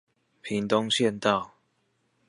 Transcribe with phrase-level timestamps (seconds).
[0.41, 1.51] 屏東縣道